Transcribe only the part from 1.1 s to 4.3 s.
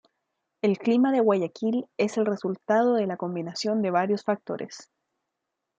de "Guayaquil" es el resultado de la combinación de varios